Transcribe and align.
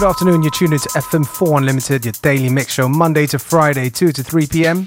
Good 0.00 0.08
afternoon, 0.08 0.42
you're 0.42 0.50
tuned 0.50 0.72
into 0.72 0.88
FM4 0.88 1.58
Unlimited, 1.58 2.06
your 2.06 2.12
daily 2.22 2.48
mix 2.48 2.72
show, 2.72 2.88
Monday 2.88 3.26
to 3.26 3.38
Friday, 3.38 3.90
2 3.90 4.12
to 4.12 4.22
3 4.22 4.46
p.m. 4.46 4.86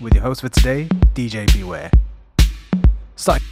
With 0.00 0.14
your 0.14 0.22
host 0.22 0.42
for 0.42 0.48
today, 0.48 0.86
DJ 1.12 1.52
Beware. 1.52 1.90
Start. 3.16 3.42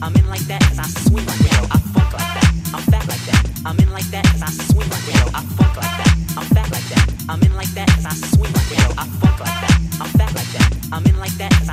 I'm 0.00 0.14
in 0.14 0.28
like 0.28 0.46
that 0.46 0.62
cause 0.62 0.78
I 0.78 0.86
swing 1.08 1.26
like 1.26 1.38
that. 1.38 1.66
I 1.70 1.78
funk 1.92 2.12
like 2.12 2.32
that. 2.36 2.50
I'm 2.74 2.82
fat 2.90 3.08
like 3.08 3.24
that. 3.26 3.42
I'm 3.66 3.78
in 3.78 3.90
like 3.92 4.08
that 4.10 4.24
'cause 4.26 4.42
I 4.42 4.50
swing 4.70 4.88
like 4.90 5.06
that. 5.06 5.34
I 5.34 5.40
funk 5.56 5.76
like 5.76 5.96
that. 6.00 6.14
I'm 6.36 6.46
fat 6.54 6.70
like 6.70 6.88
that. 6.92 7.06
I'm 7.28 7.42
in 7.42 7.54
like 7.56 7.72
that 7.74 7.88
'cause 7.88 8.06
I 8.06 8.14
swing 8.34 8.52
like 8.52 8.68
that. 8.70 8.94
I 8.98 9.04
funk 9.20 9.40
like 9.40 9.60
that. 9.64 9.80
I'm 10.00 10.10
fat 10.18 10.34
like 10.34 10.52
that. 10.52 10.72
I'm 10.92 11.06
in 11.06 11.18
like 11.18 11.36
that 11.38 11.52
'cause 11.52 11.68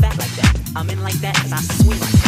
back 0.00 0.18
like 0.18 0.34
that. 0.36 0.60
I'm 0.76 0.90
in 0.90 1.02
like 1.02 1.20
that 1.20 1.34
cause 1.36 1.52
I 1.52 1.60
swing 1.60 2.00
like 2.00 2.12
that. 2.12 2.27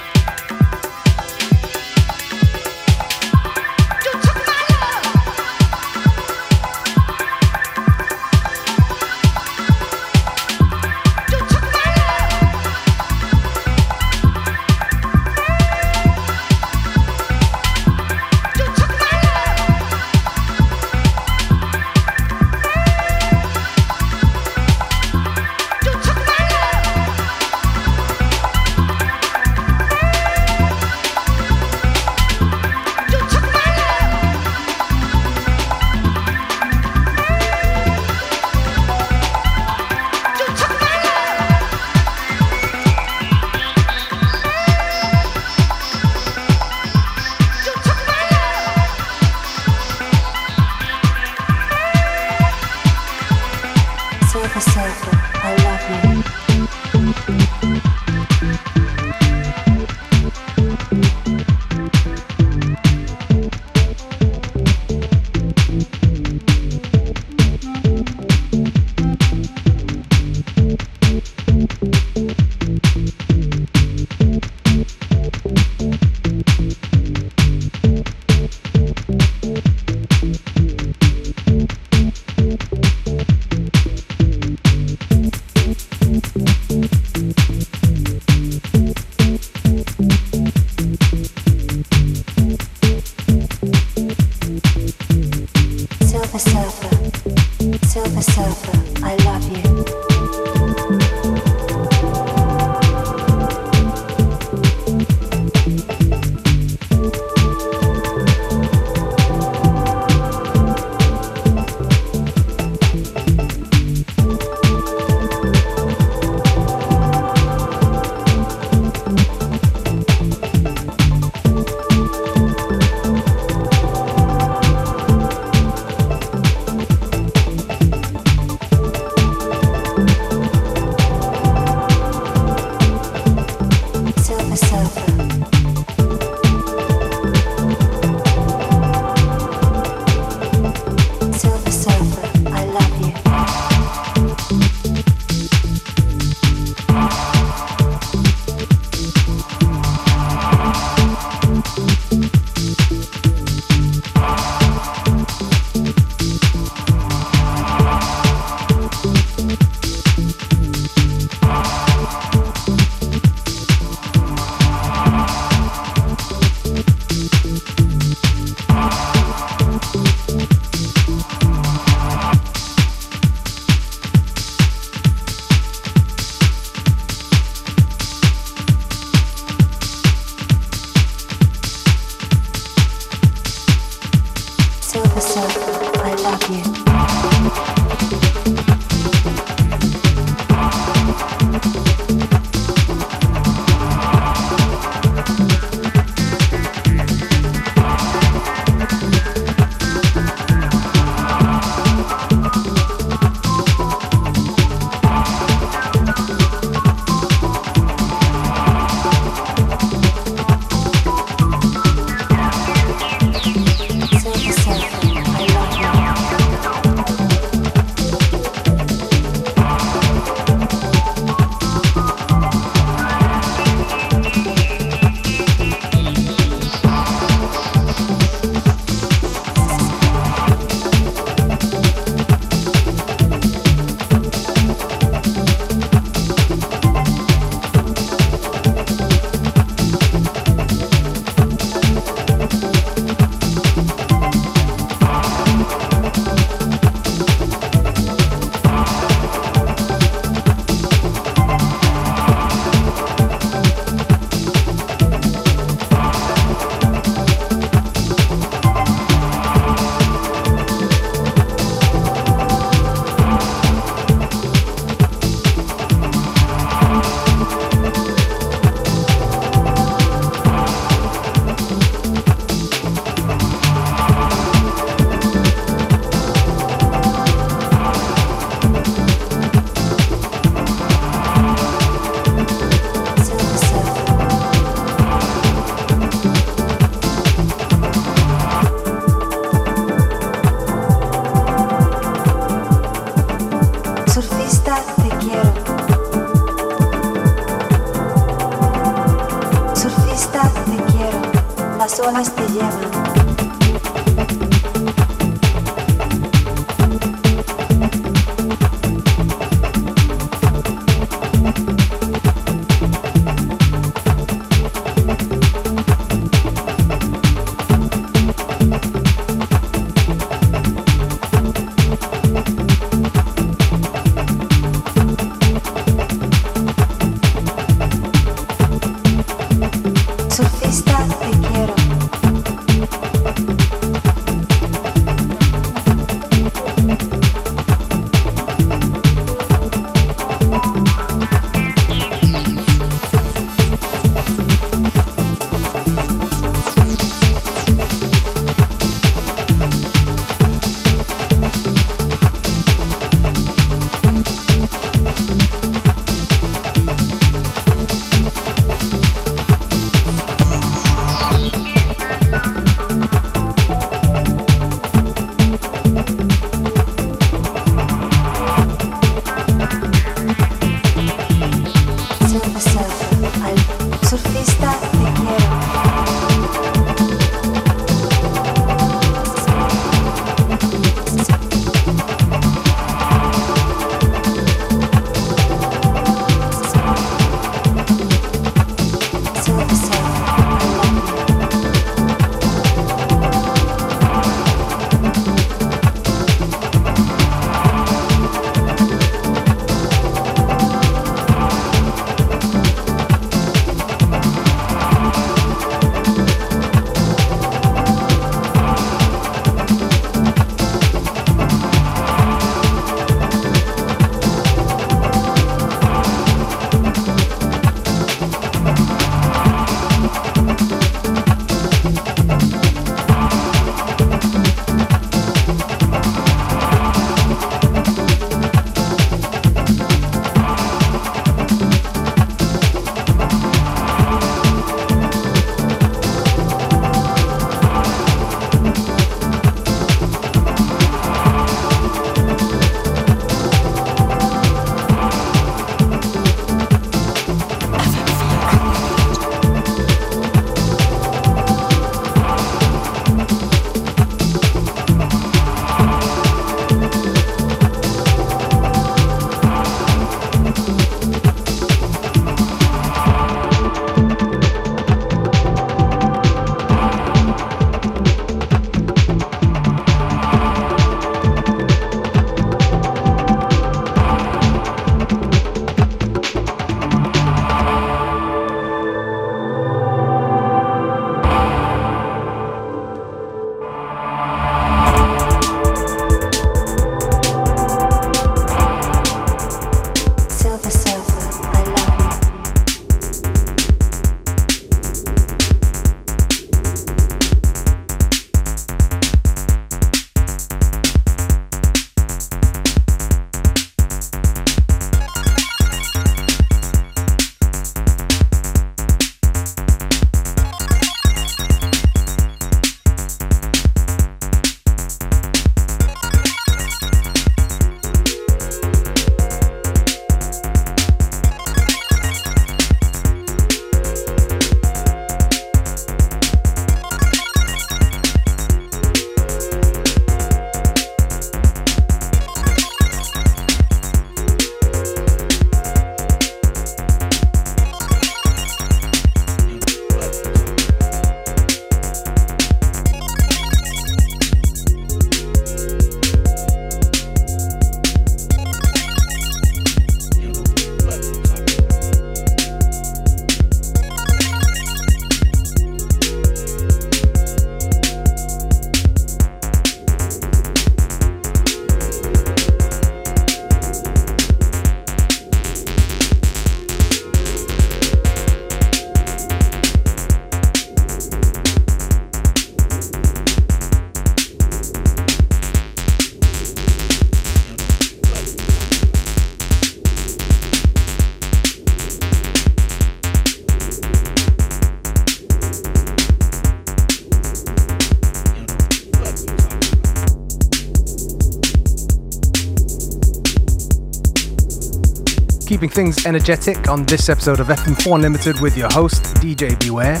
keeping 595.60 595.68
things 595.74 596.06
energetic 596.06 596.70
on 596.70 596.86
this 596.86 597.10
episode 597.10 597.38
of 597.38 597.48
FM4 597.48 597.96
Unlimited 597.96 598.40
with 598.40 598.56
your 598.56 598.70
host, 598.72 599.02
DJ 599.16 599.60
Beware. 599.60 600.00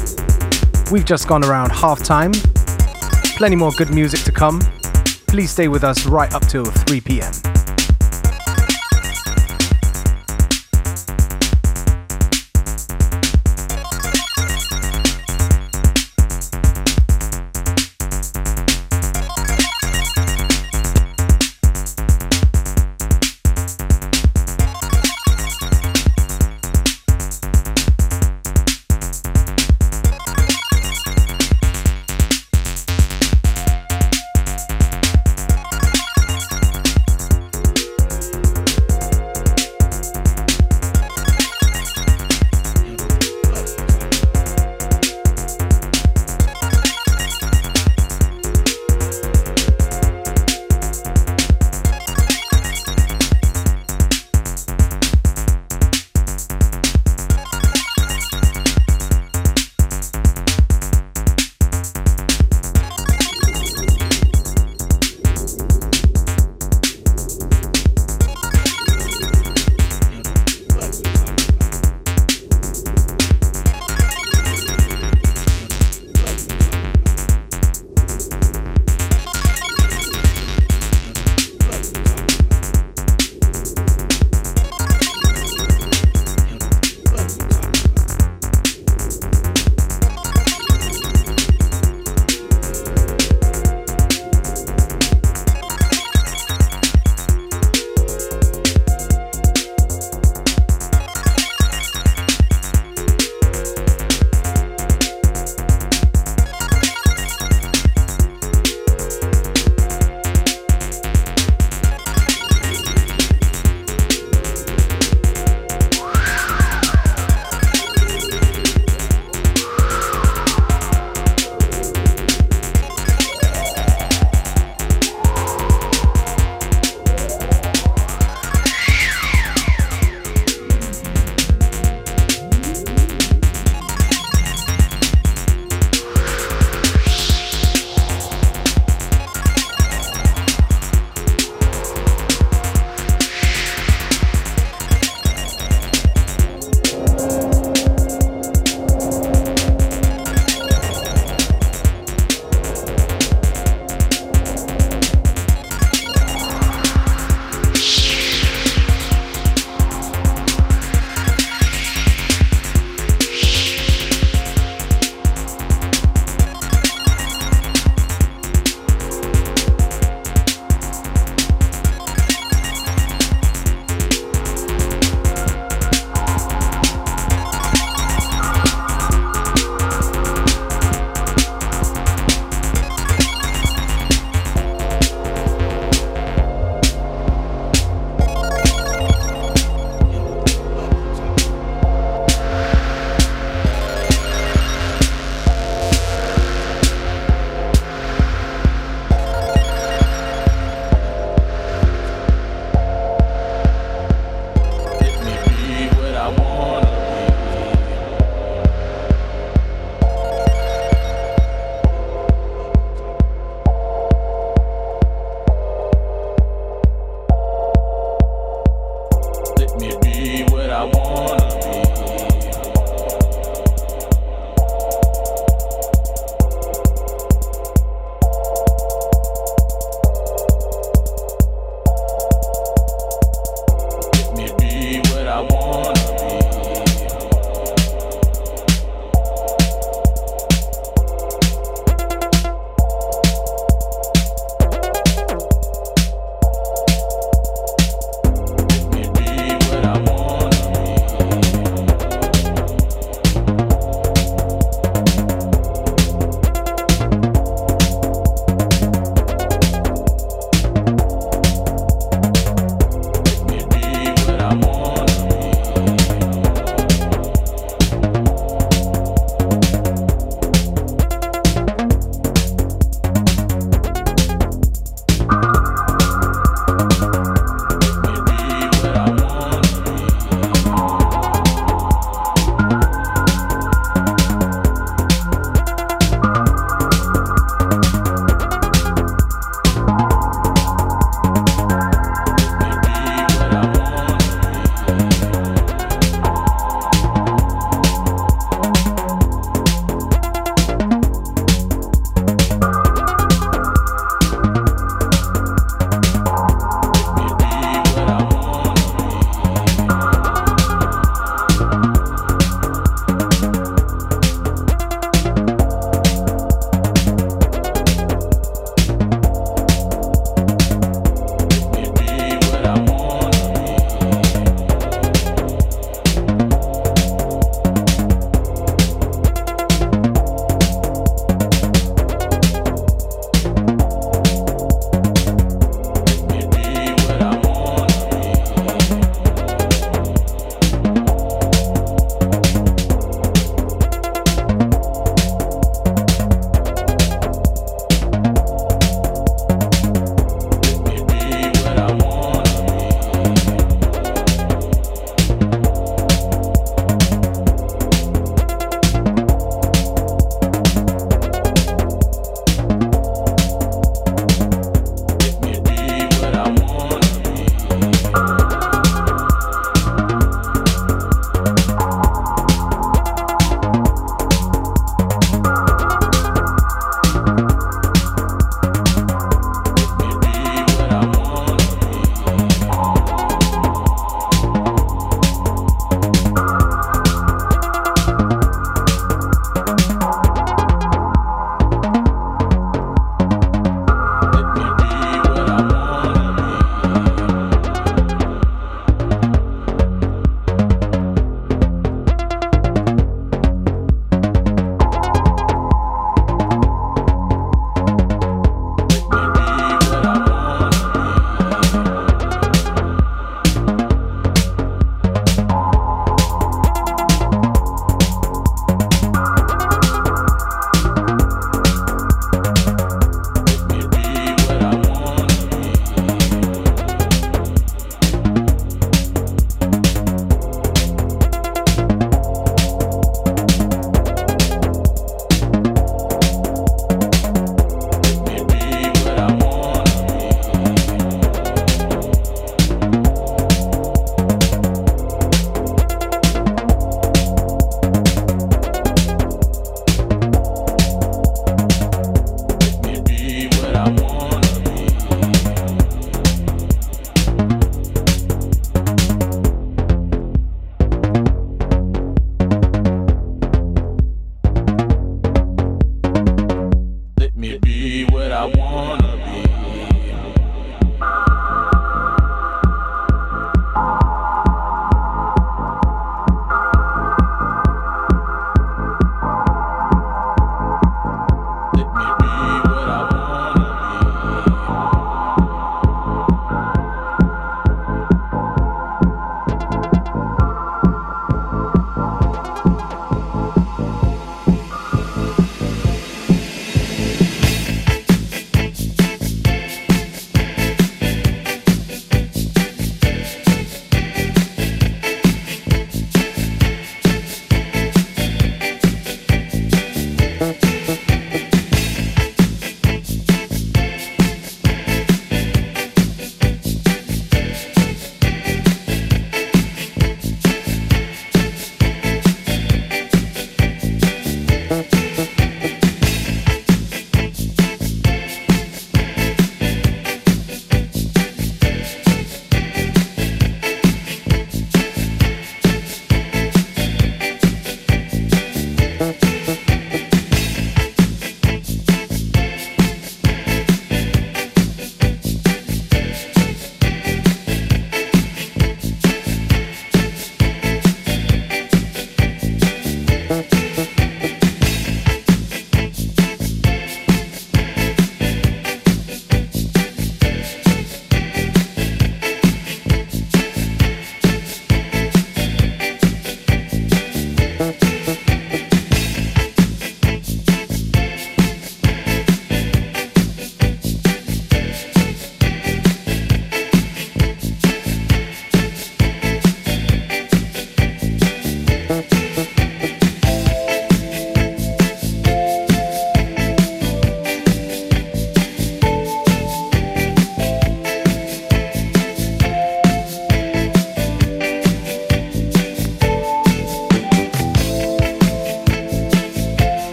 We've 0.90 1.04
just 1.04 1.28
gone 1.28 1.44
around 1.44 1.70
half 1.70 2.02
time. 2.02 2.32
Plenty 3.36 3.56
more 3.56 3.70
good 3.72 3.92
music 3.92 4.20
to 4.20 4.32
come. 4.32 4.58
Please 5.28 5.50
stay 5.50 5.68
with 5.68 5.84
us 5.84 6.06
right 6.06 6.32
up 6.32 6.46
till 6.46 6.64
3 6.64 7.02
pm. 7.02 7.49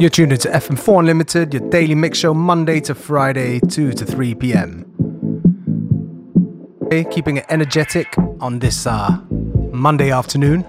You're 0.00 0.08
tuned 0.08 0.32
into 0.32 0.48
FM4 0.48 1.00
Unlimited, 1.00 1.52
your 1.52 1.68
daily 1.68 1.94
mix 1.94 2.16
show 2.16 2.32
Monday 2.32 2.80
to 2.80 2.94
Friday, 2.94 3.60
2 3.60 3.92
to 3.92 4.06
3 4.06 4.34
p.m. 4.36 4.86
Keeping 7.10 7.36
it 7.36 7.44
energetic 7.50 8.16
on 8.40 8.60
this 8.60 8.86
uh, 8.86 9.18
Monday 9.28 10.10
afternoon. 10.10 10.64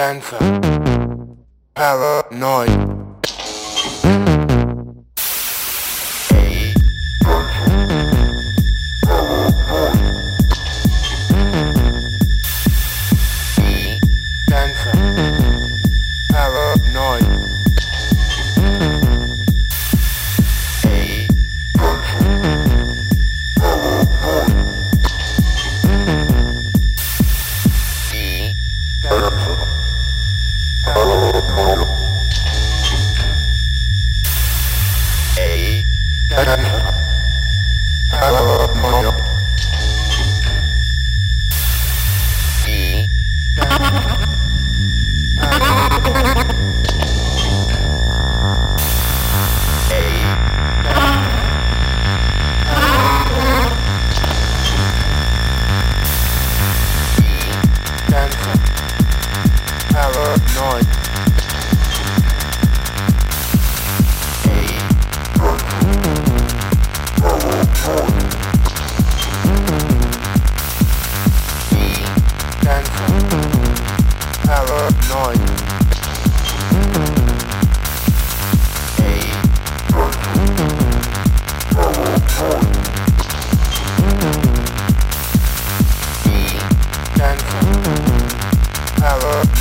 dancer. 0.00 0.38
Paranoid. 1.74 2.89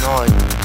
nine. 0.02 0.59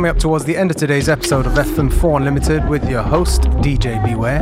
Coming 0.00 0.08
up 0.08 0.18
towards 0.18 0.46
the 0.46 0.56
end 0.56 0.70
of 0.70 0.78
today's 0.78 1.10
episode 1.10 1.44
of 1.44 1.52
FM4 1.52 2.16
Unlimited 2.16 2.66
with 2.70 2.88
your 2.88 3.02
host, 3.02 3.42
DJ 3.60 4.02
Beware. 4.02 4.40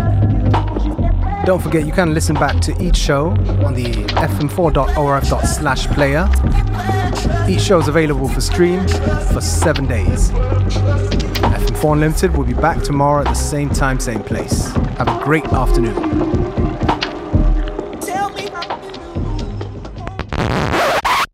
Don't 1.45 1.61
forget 1.61 1.85
you 1.85 1.91
can 1.91 2.15
listen 2.15 2.37
back 2.37 2.61
to 2.61 2.81
each 2.81 2.95
show 2.95 3.31
on 3.67 3.75
the 3.75 3.87
fm4.orf.slash 4.15 5.89
player. 5.89 6.29
Each 7.51 7.61
show 7.61 7.81
is 7.81 7.89
available 7.89 8.29
for 8.29 8.41
stream 8.41 8.87
for 9.33 9.41
seven 9.41 9.89
days. 9.89 10.31
FM4 10.31 11.93
Unlimited 11.95 12.37
will 12.37 12.45
be 12.45 12.55
back 12.55 12.81
tomorrow 12.85 13.23
at 13.23 13.27
the 13.27 13.35
same 13.35 13.69
time, 13.69 13.99
same 13.99 14.23
place. 14.23 14.69
Have 14.99 15.09
a 15.09 15.25
great 15.25 15.47
afternoon. 15.47 16.48